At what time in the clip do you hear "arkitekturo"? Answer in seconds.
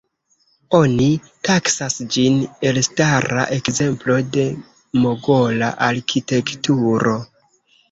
5.93-7.17